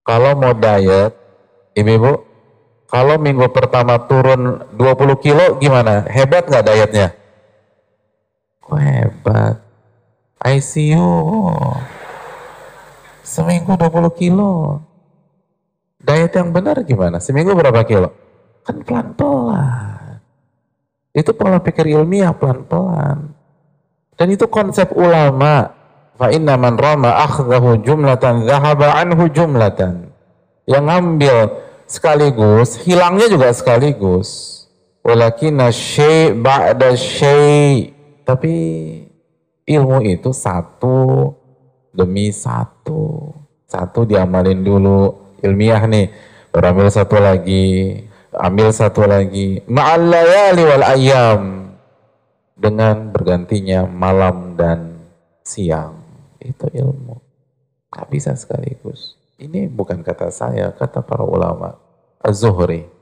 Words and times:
Kalau 0.00 0.32
mau 0.34 0.56
diet, 0.56 1.12
ibu-ibu, 1.76 2.24
kalau 2.90 3.20
minggu 3.22 3.46
pertama 3.54 4.02
turun 4.10 4.66
20 4.74 5.24
kilo 5.24 5.44
gimana? 5.62 6.02
Hebat 6.10 6.50
nggak 6.50 6.64
dietnya? 6.66 7.08
Kok 8.64 8.80
hebat? 8.80 9.54
ICU. 10.42 11.08
Seminggu 13.22 13.78
20 13.78 14.10
kilo. 14.18 14.82
Diet 16.00 16.32
yang 16.32 16.50
benar 16.50 16.80
gimana? 16.82 17.20
Seminggu 17.20 17.54
berapa 17.54 17.84
kilo? 17.84 18.10
Kan 18.64 18.82
pelan-pelan. 18.82 20.18
Itu 21.14 21.36
pola 21.36 21.60
pikir 21.60 21.86
ilmiah 21.92 22.34
pelan-pelan. 22.34 23.36
Dan 24.16 24.26
itu 24.32 24.48
konsep 24.50 24.90
ulama. 24.96 25.79
Fa 26.20 26.28
inna 26.28 26.60
man 26.60 26.76
rama 26.76 27.16
akhdahu 27.24 27.80
jumlatan 27.80 28.44
zahaba 28.44 29.00
anhu 29.00 29.24
jumlatan. 29.32 30.12
Yang 30.68 30.84
ngambil 30.84 31.36
sekaligus, 31.88 32.76
hilangnya 32.84 33.24
juga 33.32 33.48
sekaligus. 33.56 34.28
Walakinna 35.00 35.72
syai' 35.72 36.36
ba'da 36.36 36.92
syai' 36.92 37.96
Tapi 38.28 38.52
ilmu 39.64 40.04
itu 40.04 40.28
satu 40.36 41.32
demi 41.96 42.28
satu. 42.36 43.32
Satu 43.64 44.04
diamalin 44.04 44.60
dulu, 44.60 45.32
ilmiah 45.40 45.88
nih. 45.88 46.12
Berambil 46.52 46.92
satu 46.92 47.16
lagi, 47.16 47.96
ambil 48.36 48.68
satu 48.76 49.08
lagi. 49.08 49.64
Ma'allayali 49.64 50.62
wal 50.68 50.84
ayam. 50.84 51.42
Dengan 52.60 53.08
bergantinya 53.08 53.88
malam 53.88 54.52
dan 54.60 55.00
siang. 55.40 56.09
Itu 56.40 56.66
ilmu. 56.72 57.20
Gak 57.92 58.08
bisa 58.08 58.32
sekaligus. 58.34 59.20
Ini 59.40 59.68
bukan 59.68 60.04
kata 60.04 60.28
saya, 60.32 60.72
kata 60.72 61.04
para 61.04 61.24
ulama. 61.24 61.76
Az-Zuhri 62.20 62.99